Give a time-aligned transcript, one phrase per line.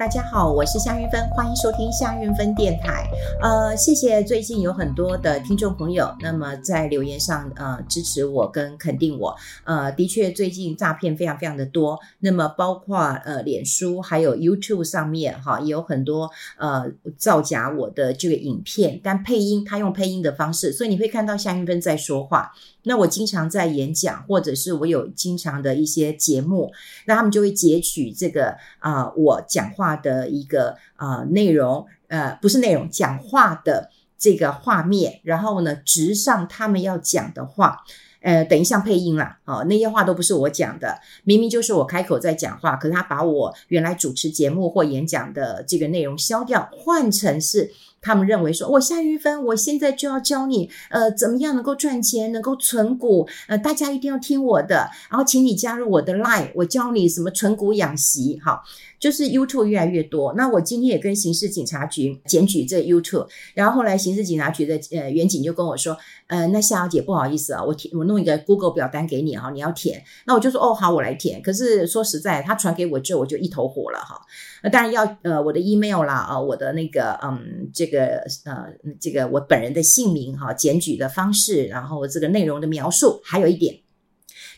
[0.00, 3.06] 大家好，我是夏韵芬，欢迎收听夏韵芬电台。
[3.42, 9.36] 呃，谢谢最近有很多的听众朋友，那么在留言上呃支持我跟肯定我。
[9.64, 22.50] 呃，的确最近诈骗非常非常的多，那么包括呃脸书还有 YouTube 上面哈，也有很多呃造假我的这个影片，但配音他用配音的方式，所以你会看到夏韵芬在说话。
[22.82, 26.72] 那我经常在演讲，或者是我有经常的一些节目，
[27.06, 29.90] 那他们就会截取这个啊、我讲话。
[30.02, 37.84] 的一个啊、呃、内容，呃，不是内容，讲话的这个画面，然后呢，直上他们要讲的话，
[38.22, 47.70] 呃，等于像配音啦，哦，那些话都不是我讲的，明明就是我开口在讲话，可是他把我原来主持节目或演讲的这个内容消掉，换成是。
[48.02, 58.62] 他们认为说，我夏玉芬，我现在就要教你，呃，怎么样能够赚钱，能够存股，呃，大家一定要听我的，然后请你加入我的 Line，我教你什么存股养息，好，
[58.98, 60.32] 就是 YouTube 越来越多。
[60.32, 65.94] 那我今天也跟刑事警察局检举这 YouTube，然后后来刑事警察局的呃员警就跟我说，
[66.28, 71.42] 呃，那夏小姐不好意思啊，我填我弄一个 Google 表单给你哈，你要填，那我就说哦好，我来填。
[71.42, 74.18] 可是说实在，他传给我之后，我就一头火了哈。
[74.62, 78.06] 那当然要呃我的 email 啦啊，我的那个嗯这这个
[78.44, 78.66] 呃
[79.00, 83.74] 这个我本人的姓名哈，检举的方式，然后这个内容的描述，还有一点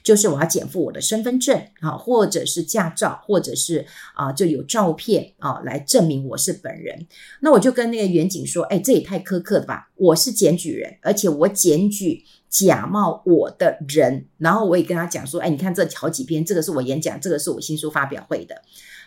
[0.02, 7.06] 就是我要检附我的身份证啊，或者是驾照，或者是啊就有照片啊来证明我是本人。
[7.40, 9.90] 那我就跟那个员警说，哎，这也太苛刻了吧！
[9.96, 18.60] 我是检举人，而且我检举假冒我的人，然后我也跟他讲说，哎，你看这好几篇，这个是我演讲，这个是我新书发表会的。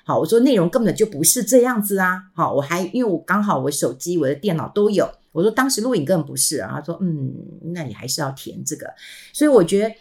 [0.07, 2.25] 好，我说内容根本就不是这样子啊！
[2.35, 6.73] 好，我还因为我刚好我手机、我的电脑都有，我说当时录影根本不是啊。
[6.75, 7.33] 他说，嗯，
[7.73, 8.87] 那你还是要填这个。
[9.33, 9.95] 所以我觉得，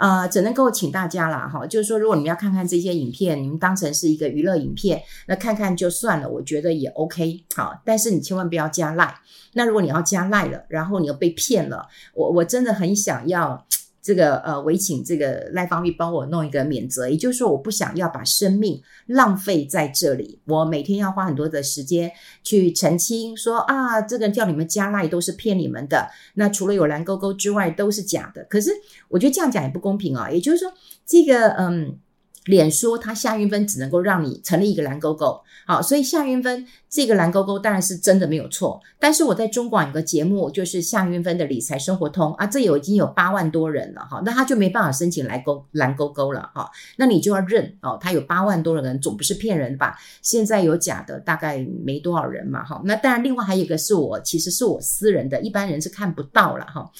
[0.00, 7.44] 啊，只能够请大家啦，哈，就是说，如果你们要看看这些影片，你们当成是一个娱乐影片，那看看就算了，我觉得也 OK。
[7.54, 9.14] 好，但是你千万不要加赖。
[9.52, 13.66] 那如果你要加赖了，然后你又被骗了，我我真的很想要。
[14.02, 20.38] 这个呃，我请这个赖芳玉帮我弄一个免责，也就是说，我不想要把生命浪费在这里。
[20.46, 22.10] 我每天要花很多的时间
[22.42, 26.08] 去澄清说，说啊，这个叫你们加赖都是骗你们的。
[26.34, 28.44] 那除了有蓝勾勾之外，都是假的。
[28.44, 28.70] 可是
[29.08, 30.30] 我觉得这样讲也不公平啊。
[30.30, 30.72] 也就是说，
[31.06, 31.98] 这个嗯。
[32.46, 38.80] 脸书它夏韵芬只能够让你成立一个蓝勾勾，好，所以夏云芬这个蓝勾勾当然是真的没有错。
[38.98, 49.98] 但是我在中广有个节目，就是夏云芬的理财生活通啊，这有已经有八万多人了哈，那他就没办法申请蓝勾蓝勾勾了哈，那你就要认哦，他有八万多人，总不是骗人吧？
[50.22, 52.80] 现在有假的，大概没多少人嘛哈。
[52.86, 56.90] 那当然，另外还有一个是我，其实是我私人的，一般人是看不到了哈。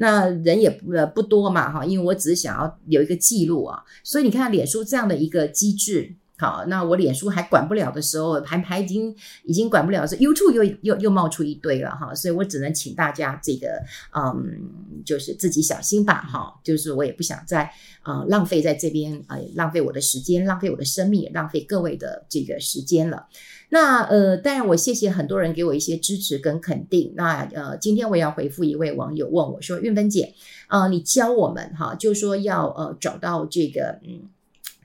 [0.00, 9.12] 那人也不不多嘛哈，因为我只是想要有一个记录啊，所以你看脸书这样的一个机制，好，那我脸书还管不了的时候，还还已经
[9.44, 13.82] 已经管不了的时候，YouTube 又又又冒出一堆了哈，所以我只能请大家这个
[14.14, 17.68] 嗯，就是自己小心吧哈，就是我也不想再、
[18.04, 23.26] 呃、浪费在这边、呃，浪费我的时间，浪费我的生命，浪费各位的这个时间了。
[23.70, 27.12] 那呃，当然我谢谢很多人给我一些支持跟肯定。
[27.16, 30.32] 那呃，今天我也要回复一位网友问我说：“韵芬姐，
[30.68, 34.28] 呃，你教我们哈，就说要呃找到这个嗯。”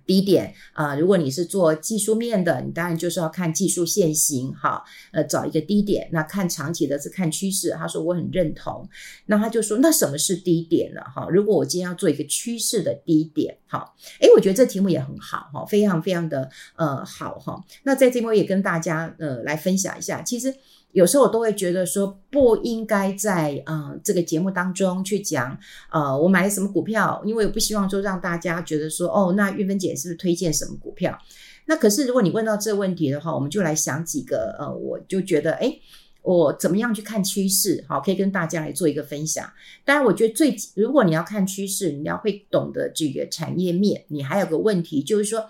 [0.06, 6.10] 低点啊、如果你是做技术面的，你当然就是要看技术线型，哈，呃，找一个低点。
[6.12, 7.72] 那看长期的是看趋势。
[7.72, 8.88] 他说我很认同，
[9.28, 11.02] 那他就说那什么是低点呢？
[11.16, 17.64] 哈，如果我今天要做一个趋势的低点，哈，诶，我觉得这题目也很好，哈，非常非常的呃好，哈。
[17.84, 20.54] 那在这边我也跟大家呃来分享一下，其实。
[20.94, 25.58] 有时候我都会觉得说不应该在呃这个节目当中去讲
[25.92, 31.18] 呃我买了什么股票，因为我不希望说让大家觉得说哦，那玉芬姐是不是推荐什么股票？
[31.66, 35.82] 那可是如果你问到这个问题的话，我们就来想几个呃，我就觉得诶，
[36.22, 37.84] 我怎么样去看趋势？
[37.88, 39.52] 好，可以跟大家来做一个分享。
[39.84, 44.06] 当然，我觉得最如果你要看趋势，你要会懂得这个产业面。
[44.10, 45.50] 你还有个问题就是说，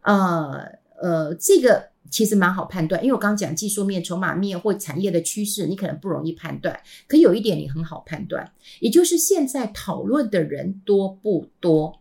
[0.00, 0.64] 呃
[1.02, 1.90] 呃这个。
[2.10, 6.78] 其实蛮好判断，因为我刚刚讲技术面、筹码面或产业的趋势，你可能不容易判断。
[7.06, 12.00] 可有一点你很好判断，也就是现在讨论的人多不多，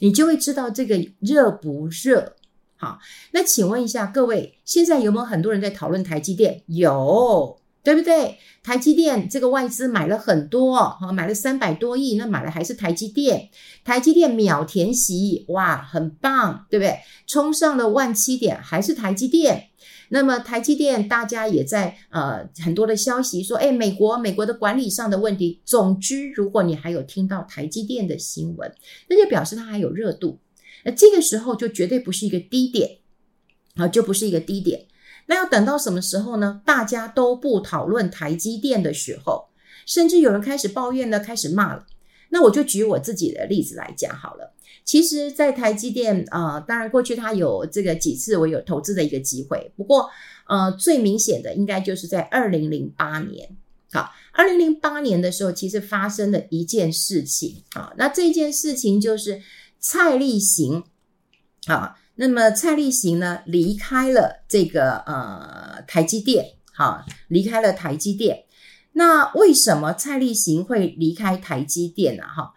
[0.00, 2.36] 你就会知道这个热不热。
[2.76, 2.98] 好，
[3.32, 6.62] 那请问一下各位，现在有没有很多人在讨论台积电？
[6.66, 7.58] 有。
[7.84, 8.38] 对不对？
[8.62, 13.50] 台积电这个外资买了很多，哈，买了三百多亿，那买的还是台积电。
[13.84, 16.98] 台积电秒填息，哇，很棒，对不对？
[17.26, 19.68] 冲上了万七点，还是台积电。
[20.08, 25.60] 那么台积电，大家也在呃很多的消息说，哎，美国美国的管理上的问题。
[25.66, 28.74] 总之，如果你还有听到台积电的新闻，
[29.10, 30.38] 那就表示它还有热度。
[30.84, 32.98] 那这个时候就绝对不是一个低点。
[33.74, 34.86] 啊，就不是一个低点。
[35.26, 36.60] 那要等到什么时候呢？
[36.64, 39.48] 大家都不讨论台积电的时候，
[39.86, 41.86] 甚至有人开始抱怨了，开始骂了。
[42.30, 44.52] 那我就举我自己的例子来讲好了。
[44.84, 50.10] 其实，在台积电啊、呃，当然过去它有这个几次我有投资的一个机会，不过
[50.46, 53.56] 呃，最明显的应该就是在二零零八年。
[53.92, 57.94] 好，二零零八年的时候，其实发生了一件事情啊。
[57.96, 59.40] 那这件事情就是
[59.78, 60.84] 蔡立行
[61.66, 61.96] 啊。
[62.16, 68.44] 那么蔡立行呢，离开了这个呃台积电，好，离开了台积电。
[68.92, 72.22] 那为什么蔡立行会离开台积电呢？
[72.22, 72.54] 哈，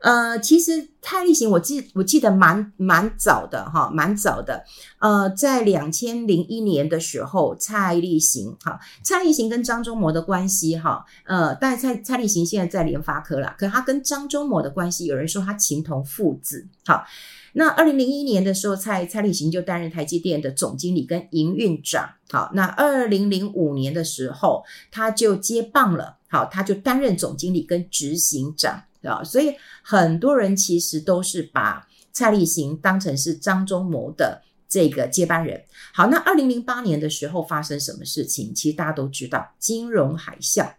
[0.00, 4.64] 呃，其实蔡立行我记我记得蛮蛮早的哈，蛮早的。
[4.98, 17.04] 呃，在两千零一年的时候，蔡立行哈，蔡立行跟张忠谋的关系哈，呃，但蔡蔡立行现在在联发科啦，可他跟张忠谋的关系，有人说他情同父子，好。
[17.58, 22.06] 那二零零一年的时候，蔡蔡立行就担任台积电的总经理跟营运长。
[22.28, 26.18] 好，那二零零五年的时候，他就接棒了。
[26.28, 29.24] 好，他就担任总经理跟执行长啊。
[29.24, 35.64] 所以很多人其实都是把蔡立行当成是张忠谋的这个接班人。
[35.94, 38.52] 好，那二零零八年的时候发生什么事情？
[38.54, 40.74] 其实大家都知道，金融海啸。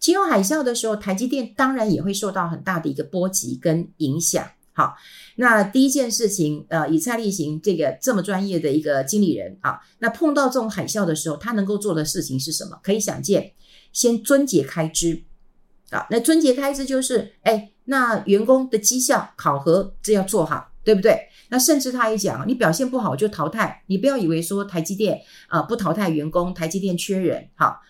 [0.00, 4.44] 金融海啸的时候，台积电当然也会受到很大的一个波及跟影响。
[4.76, 4.96] 好，
[5.36, 12.80] 那第一件事情，呃，以蔡立行这个这么专业的一个经理人啊，那碰到这种海啸的时候，他能够做的事情是什么？
[12.82, 13.52] 可以想见，
[13.92, 15.22] 先撙节开支
[15.90, 16.04] 啊。
[16.10, 21.28] 那撙节开支就是，哎，那员工的绩效考核这要做好，对不对？
[21.50, 27.48] 那甚至他也讲，你表现不好就淘汰，你不要以为说台积电啊不淘汰员工，台积电缺人。
[27.54, 27.80] 好，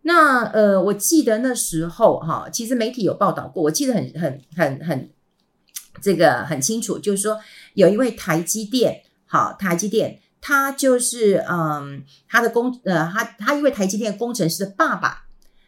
[0.00, 5.10] 那呃，我记得那时候哈，其实媒体有报道过，我记得很很很很。
[6.04, 7.40] 这个很清楚，就是说
[7.72, 15.24] 有一位台积电，好，台积电，他就是嗯，他的工呃，他他一位台积电工程师的爸爸，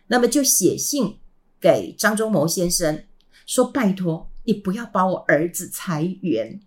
[0.09, 1.17] 那么就写信
[1.59, 3.05] 给张忠谋先生
[3.47, 6.61] 说：“拜托你不要把我儿子裁员。”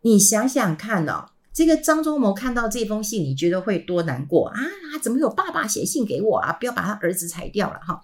[0.00, 4.58] 你想想看哦，这个张忠谋看到这封信，你觉得会多难过啊？
[5.02, 6.54] 怎么有爸爸写信给我啊？
[6.54, 8.00] 不要把他儿子裁掉了哈。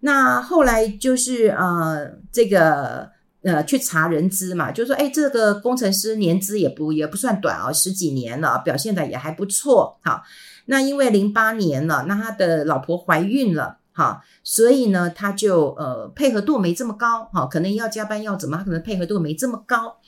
[0.00, 3.13] 那后来就是呃，这个。
[3.44, 9.98] 呃，去查人资嘛，就说，哎，这个工程师年资也不也不算短啊，十几年了，表现的也还不错。
[10.02, 10.22] 好，
[10.64, 19.98] 那因为零八年了，那他的老婆怀孕了，哈，所以呢，他就呃配合度没这么高，哈，可能要加班要怎么，他可能配合度没这么高。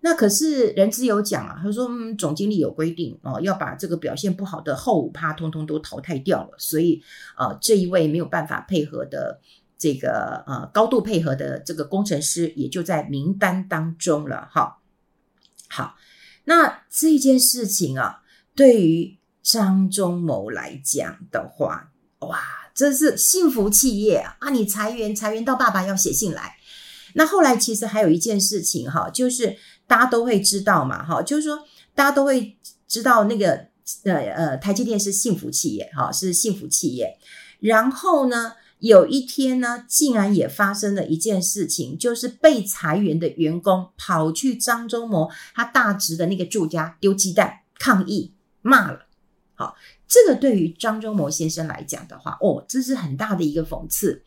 [0.00, 7.02] 那可是人资有讲啊，他说，嗯，总经理有规定哦，要把这个表现不好的后五趴通通都淘汰掉了，所以
[7.36, 9.38] 呃，这一位没有办法配合的。
[9.80, 14.76] 这个呃高度配合的这个工程师也就在名单当中了哈。
[15.68, 15.96] 好，
[16.44, 18.20] 那这件事情啊，
[18.54, 22.38] 对于张忠谋来讲的话，哇，
[22.74, 24.50] 这是幸福企业啊！
[24.50, 26.56] 你裁员裁员到爸爸要写信来。
[27.14, 29.56] 那后来其实还有一件事情哈，就是
[29.86, 31.58] 大家都会知道嘛哈，就是说
[31.94, 33.66] 大家都会知道那个
[34.04, 37.18] 呃呃台积电是幸福企业哈，是幸福企业。
[37.60, 49.06] 然后呢，有一天呢，竟然也发生了一件事情，就是被裁员的员工跑去张忠谋他大侄的那个住家丢鸡蛋抗议骂了。
[49.54, 49.76] 好，
[50.08, 54.22] 这个对于张忠谋先生来讲的话，哦，这是很大的一个讽刺。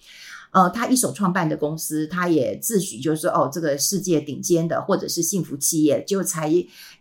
[0.54, 6.48] 呃，他一手创办的公司，他也自诩就是说，哦，这个世界顶尖的或者是幸福企业，就才，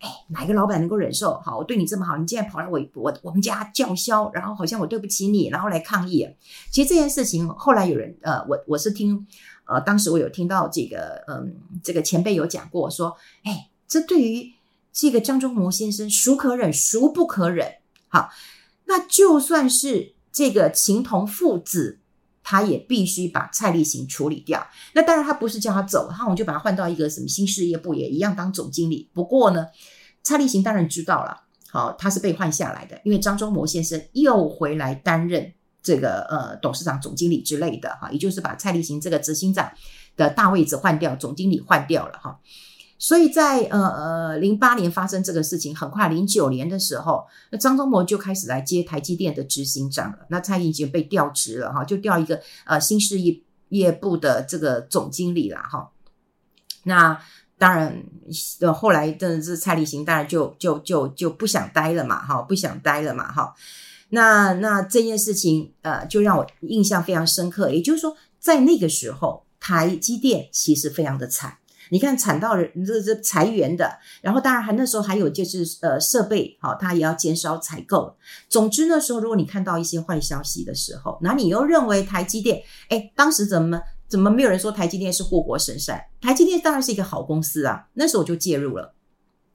[0.00, 1.38] 哎，哪个老板能够忍受？
[1.44, 6.26] 好，我对你这么好，你竟然跑来我我我们家叫嚣，然后好像我对不起你，然后来抗议。
[6.70, 9.26] 其实这件事情后来有人，呃，我我是听，
[9.66, 11.54] 呃，当时我有听到这个，嗯，
[11.84, 14.50] 这个前辈有讲过，说，哎，这对于
[14.94, 17.70] 这个张忠谋先生，孰可忍，孰不可忍？
[18.08, 18.30] 好，
[18.86, 21.98] 那就算是这个情同父子。
[22.52, 24.62] 他也必须把蔡立行处理掉。
[24.92, 29.08] 那当然，他不是叫他走，他我们就把他换到一个什么新事业部，也一样当总经理。
[29.14, 29.68] 不过呢，
[30.22, 35.50] 蔡立行当然知道了，好，他是被换下来的，因为张忠谋先生又回来担任
[35.82, 39.72] 这个呃董事长、总经理之类的哈，也就是把蔡立行这个执行长
[40.14, 42.38] 的大位置换掉，总经理换掉了哈。
[43.02, 50.18] 所以在呃呃零八年发生这个事情，很快零九年的时候，那张忠谋就开始来接台积电的执行长了。
[50.28, 55.90] 那蔡已经被调职了哈，就调一个呃新事业业部的这个总经理了哈。
[56.84, 57.20] 那
[57.58, 58.04] 当然，
[58.60, 63.52] 呃后来的这蔡立行当然就就就就不想待了嘛哈，不想待了嘛哈。
[64.10, 71.58] 那那这件事情呃就让我印象非常深刻，也就是说在那个时候，台积电其实非常的惨。
[71.92, 78.16] 你看惨到人这这裁员的，然后当然还那时候还有就是呃设备好，它也要减少采购。
[78.48, 86.02] 总之那时候如果你看到一些坏消息的时候，那你又认为台积电，哎，当时怎么怎么没有人说台积电是护国神山？
[86.18, 88.94] 台积电当然是一个好公司啊，那时候我就介入了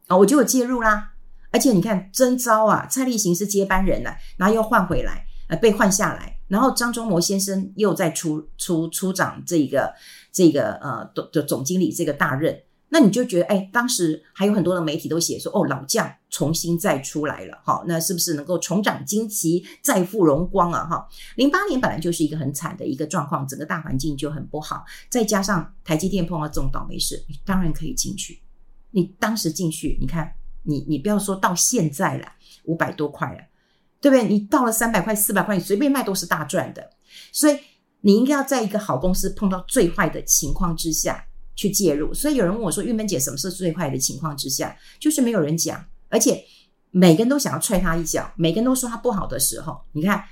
[0.06, 1.14] 啊，我就有介入啦。
[1.50, 6.37] 而且你看真招啊，蔡立行是接班人了，然后又换回来，呃，被换下来。
[6.48, 9.94] 然后张忠谋先生又在出出出掌这个
[10.32, 21.08] 这个呃的总经理这个大任，那你就觉得哎，当时还有很多的媒体都写说哦，老将重新再出来了哈，那是不是能够重掌旌旗，再复荣光啊哈？
[21.36, 28.42] 零八年本来就是一个很惨的一个状况，整个大环境就很不好，再加上台积电碰到这种倒霉事，你当然可以进去。
[28.92, 30.32] 你当时进去，你看
[30.64, 32.32] 你你不要说到现在了，
[32.64, 33.40] 五百多块了。
[34.00, 34.28] 对不对？
[34.28, 36.90] 你到了三百块、四百块，你随便卖都是大赚的。
[37.32, 37.58] 所以
[38.02, 41.26] 你应该要在一个好公司碰到最坏的情况之下
[41.56, 42.14] 去介入。
[42.14, 46.44] 所以有人问我说：“玉门姐，什么是最坏的情况之下？”就是没有人讲，而且
[46.92, 50.24] 每个人都想要踹他一脚，每个人都说他不好的时候，你看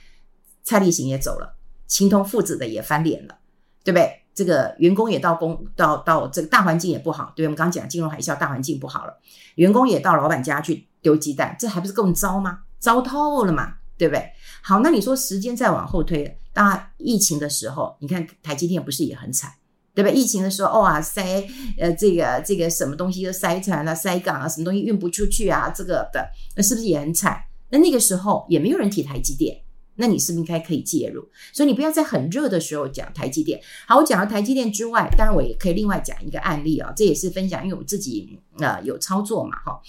[0.63, 1.57] 蔡立行也走了，
[1.87, 3.37] 情同父子的也翻脸了，
[3.83, 4.21] 对不对？
[4.35, 9.17] 这个员工也到工到到这个大环境也不好，对，我们刚讲金融海啸，大环境不好了，
[9.55, 12.59] 员工也到老板家去丢鸡蛋，这还不是更糟吗？
[12.85, 14.23] 糟透了嘛，对不对？
[14.61, 19.51] 好，那你说时间再往后推，当然疫情的时候，你看台积电不是也很惨，
[19.95, 20.15] 对不对？
[20.15, 21.47] 疫情的时候，哇塞，
[21.79, 27.41] 呃，这个这个什么东西都塞船了、塞港啊，什么东西运不出去啊，这个的，那是不是也很惨？
[27.71, 29.63] 那那个时候也没有人提台积电，
[29.95, 31.27] 那你是不是应该可以介入？
[31.51, 33.59] 所以你不要在很热的时候讲台积电。
[33.87, 39.81] 好，我讲了台积电之外，当然我也可以另外讲一个案例啊，这也是分享，因为我自己呃有操作嘛，哈，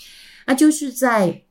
[0.47, 1.43] 那就是在。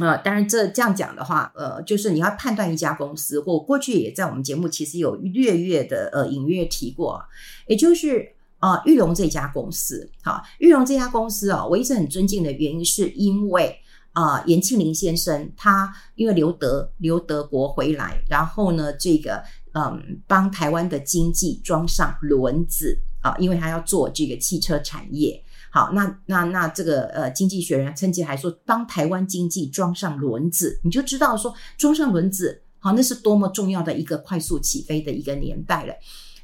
[0.00, 7.22] 呃，当然，这这样讲的话，呃，就是你要判断一家公司，我过去也在我们节目其实有略略的呃隐约提过，
[7.66, 13.78] 也就是啊，玉龙这家公司，好，玉龙这家公司啊，我一直很尊敬的原因是因为
[14.12, 19.42] 啊，严庆林先生他因为留德留德国回来，然后呢，这个
[19.72, 25.42] 嗯，帮台湾的经济装上轮子啊，因为他要做这个汽车产业。
[25.72, 35.94] 好，那那那这个呃，经济学人趁机还说，当台湾经济装上轮子，你就知道说装上轮子，好，那是多么重要的一个快速起飞的一个年代了。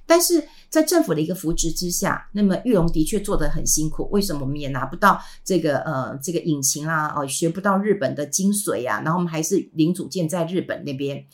[0.07, 4.09] 但是在政府的一个扶持之下，那么裕隆的确做得很辛苦。
[4.13, 9.01] 为什么我们也拿不到这个呃这个引擎啊，哦，学不到日本的精髓啊？
[9.01, 11.27] 然后我们还是零组件在日本那边。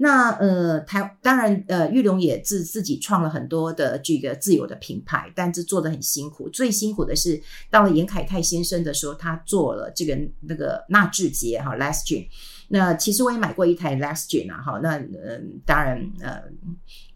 [0.00, 6.48] 那呃，台当然呃，玉龙也自自己创了很多的这个自有的品牌，但是做的很辛苦。
[6.48, 12.28] 最辛苦的是到了严凯泰先生的时候，他做了这个那个纳智捷哈 l a s t g e n。
[12.70, 16.42] 那其实我也买过一台 l a s t g e n 啊，哈，那嗯、当然呃，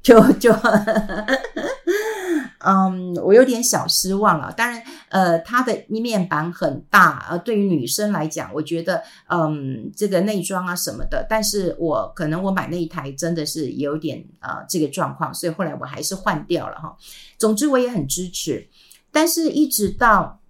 [0.02, 0.52] 就就。
[2.64, 4.52] 嗯，我有点小失望了。
[4.52, 16.96] 当然，呃，它的一面板很大，呃，对于女生来讲，我觉得，嗯，这个内装啊什么的，但是我可能我买那一台真的是有点、呃、这个状况，所以后来我还是换掉了哈。
[17.38, 18.68] 总之我也很支持，
[19.10, 20.40] 但是一直到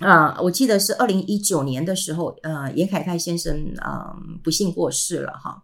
[0.00, 5.62] 啊、呃，我记得是二零一九年的时候，呃，严凯泰先生啊、呃、不幸过世了哈。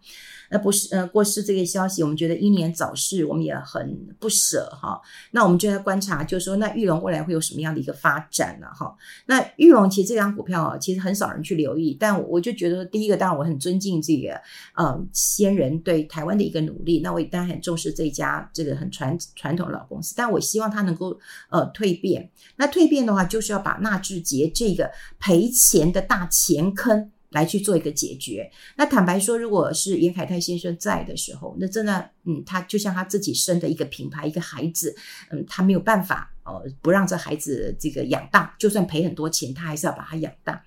[0.51, 5.01] 那不是呃过世这个消息，我们觉得英年早逝，我们也很不舍哈。
[5.31, 8.67] 那我们就在观察，就是说，那裕隆未来会有什么样的一个发展呢？
[8.75, 8.95] 哈，
[9.27, 14.41] 那裕隆其实这张股票啊，其实很少人去留意，但我就觉得，第一个，当然我很尊敬这个
[14.75, 21.19] 呃先人对台湾的一个努力，那我也当然很重视这家这个很传传统老公司，但我希望它能够
[21.51, 22.31] 呃蜕变。
[22.57, 24.91] 那蜕变的话，就是要把纳智捷这个
[25.21, 27.13] 赔钱的大钱坑。
[27.31, 28.51] 来去做一个解决。
[28.77, 34.95] 那坦白说，如果是严凯泰先生在的时候，那真的，嗯，他就像他自己生的一个品牌，一个孩子，
[35.31, 40.63] 嗯，他没有办法哦，不让这孩子这个养大，就算赔很多钱，他还是要把他养大。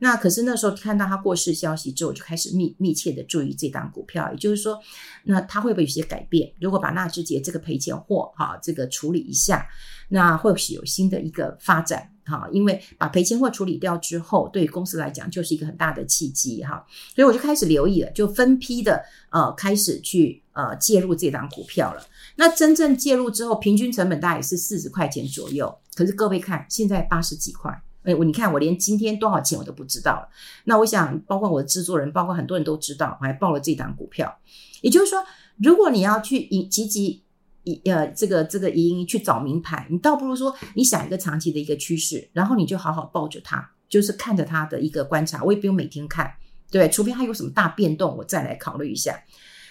[0.00, 4.78] 那可是那时候看到他过世消息之后，就开始密密切的注意这档股票，也就是说，
[5.22, 6.52] 那他会不会有些改变？
[6.60, 9.66] 如果把纳智捷这个赔钱货哈，这个处理一下，
[10.08, 12.10] 那会不会有新的一个发展？
[12.24, 22.02] 哈，因为把赔钱货处理掉之后，对于公司来讲就是一个很大的契机哈，所以我就开始留意了，就分批的呃开始去呃介入这档股票了。
[22.36, 27.70] 那真正介入之后，平均成本大概是四十块钱左右，可是各位看现在八十几块，
[28.04, 30.28] 哎，我你看我连今天多少钱我都不知道了。
[30.64, 34.38] 那我想，包括我的制作人，包括很多人都知道，我还报了这档股票。
[34.80, 35.22] 也就是说，
[35.56, 37.23] 如果你要去以积极。
[37.64, 45.42] 一呃，这个这个一去找名牌，你倒不如说你想一个长期的一个趋势，然后你就好好抱着它，就是看着它的一个观察。
[45.42, 46.30] 我也不用每天看，
[46.70, 49.18] 对，除非它有什么大变动，我再来考虑一下。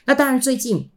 [0.05, 0.89] 那当然，最近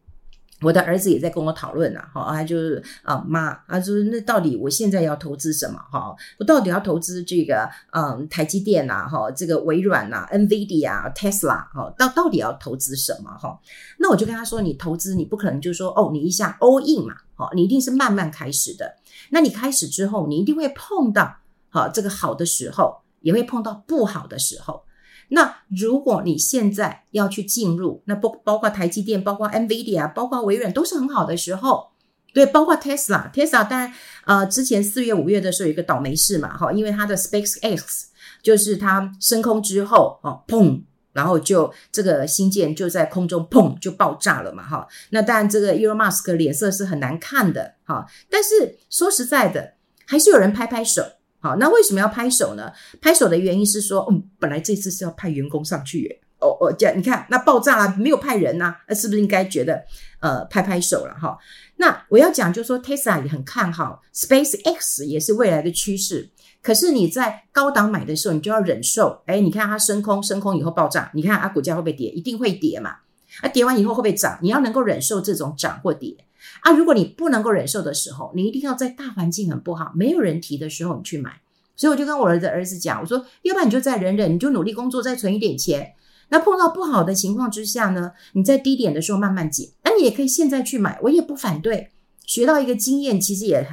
[0.63, 5.79] 我的儿子也在跟我讨论呐，哈，他就是啊妈，他说那到底我现在要投资什么？
[5.93, 13.31] 哈，我到底要投资这个嗯台积电呐，哈，这个微软呐，NVIDIA 啊，Tesla，哈，到到底要投资什么？
[13.37, 13.61] 哈，
[13.99, 18.97] 那我就跟他说，你投资你不可能就说哦，你一下 all in 嘛，哈，你一定是慢慢开始的。
[19.31, 21.37] 那你开始之后，你一定会碰到
[21.69, 24.86] 好这个好的时候，也会碰到不好的时候。
[25.29, 31.89] 那如果你现在要去进入，那包包括台积电，包括 NVIDIA，包括微软，都是很好的时候。
[32.33, 33.93] 对，包括 Tesla，Tesla 当然，
[34.27, 38.05] 呃，之前四月、五月的时候有一个倒霉事嘛，哈，因为它的 SpaceX
[38.43, 40.83] 就是它升空之后，哦，砰，
[41.15, 44.87] 然后就这个星舰就在空中砰就爆炸了嘛，哈。
[45.11, 48.07] 那当然，这个 Elon Musk 脸色是很难看的，哈。
[48.29, 49.73] 但是说实在的，
[50.05, 51.03] 还是有人拍拍手。
[51.47, 52.73] 好，那为什么要拍手呢？
[53.01, 59.85] 拍手的原因是说，嗯，本来这次是要派员工上去，哦哦，这样你看，那爆炸了，没有派人呐，那是不是应该觉得
[60.19, 61.39] 呃拍拍手了哈？
[61.77, 66.29] 那我要讲就是说，Tesla 也很看好，SpaceX 也是未来的趋势。
[66.63, 72.11] 可是你在高档买的时候，你就要忍受，哎，你看它升空，升空以后爆炸，你看它股价会不会跌？
[72.11, 72.97] 一定会跌嘛。
[73.41, 74.39] 啊，跌完以后会不会涨？
[74.43, 76.17] 你要能够忍受这种涨或跌。
[76.61, 81.41] 啊，如果你不能够忍受的时候，你一定要在大环境很不好、没有人提的时候你去买。
[81.75, 85.93] 所以我就跟我儿子儿子讲，我说，要不然你就再忍忍，你就努力工作，再存一点钱。
[86.31, 89.69] 那碰到不好的情况之下呢，你在低点的时候慢慢减。
[89.85, 91.91] 那你也可以现在去买，我也不反对。
[92.25, 93.65] 学到一个经验，其实也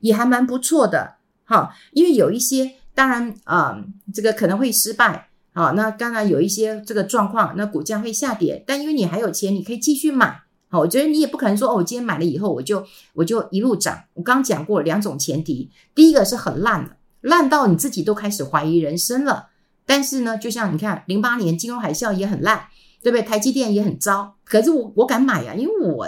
[0.00, 1.72] 也还蛮不错的，哈。
[1.92, 3.84] 因为有一些当然啊、
[4.14, 5.72] 这个可能会失败啊。
[5.72, 10.42] 那当然有一些这个状况，那股价会下跌，但因为你还有钱，你可以继续买。
[10.72, 14.04] 好，我觉得你也不可能说哦，我今天买了以后我就我就一路涨。
[14.14, 19.48] 我刚讲过两种前提，第一个是很烂的，烂到你自己都开始怀疑人生了。
[19.84, 22.68] 但是呢，就像你看，零八年金融海啸也很烂，
[23.02, 23.22] 对不对？
[23.22, 26.06] 台积电也很糟，可是我我敢买呀，因为我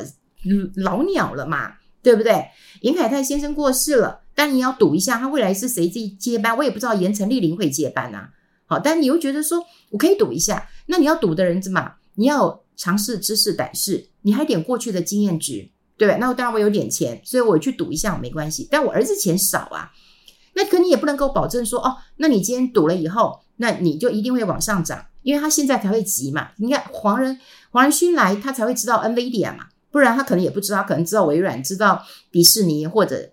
[0.77, 2.45] 老鸟了嘛，对不对？
[2.83, 8.31] 严凯泰先生过世了，但你要赌一下他未来是谁接接班，我也不知道盐城丽玲会接班啊。
[8.67, 11.95] 好，但你又觉得说我可以赌一下，那你要赌的人怎么？
[12.15, 12.62] 你要。
[12.77, 16.17] 尝试知识胆识，你还点过去的经验值，对吧？
[16.19, 18.67] 那我当然我有点钱，所以我去赌一下没关系。
[18.71, 19.93] 但我儿子钱少啊，
[20.55, 26.51] 那可你也不能够保证说哦，那你今天赌了以后，那你就一定会往上涨，因为他现在才会急嘛。
[26.57, 27.39] 你看黄仁
[27.71, 33.31] 黄仁勋来，他才会知道 NVIDIA 嘛，不然他可能也不知道，可能知道微软，知道迪士尼，或者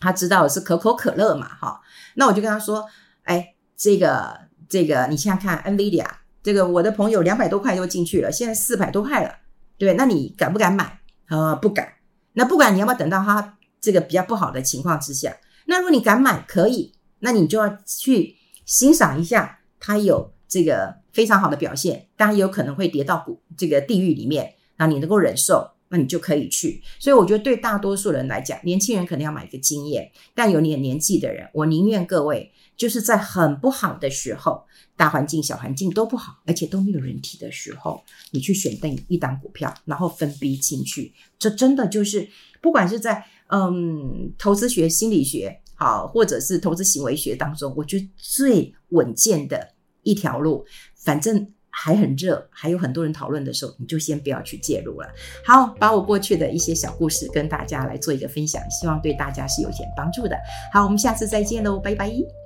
[0.00, 1.80] 他知道的是可口可乐嘛，哈。
[2.16, 2.84] 那我就跟他说，
[3.22, 6.06] 哎，这个这个，你现在看 NVIDIA。
[6.44, 9.34] 这个我的朋友两百多块就进去了，现在四百多块了，
[9.78, 11.00] 对，那你敢不敢买？
[11.30, 11.94] 呃，不敢。
[12.34, 15.34] 那不敢，你要不要等到它这个比较不好的情况之下？
[15.66, 26.82] 那如果你敢买，可以，那你就要去欣赏一下它有这个非常好的表现，当然有可能会跌到谷这个地狱里面，那你能够忍受，那你就可以去。
[26.98, 34.64] 所以我觉得对大多数人来讲，年轻人可能要买一个经验，但有点年纪的人，我宁愿各位就是在很不好的时候。
[34.96, 42.28] 大环境、小环境都不好，而且都没有人提的时候，你去选定一档股票，然后分批进去，这真的就是
[42.62, 49.68] 不管是在嗯投资学、心理学好，或者是投资行为学当中，我觉得最稳健的
[50.04, 50.64] 一条路。
[50.94, 55.08] 反正还很热，还有很多人讨论的时候，你就先不要去介入了。
[55.44, 60.36] 好，把我过去的一些小故事跟大家来做一个分享，希望对大家是有点帮助的。
[60.72, 62.43] 好，我们下次再见喽，拜拜。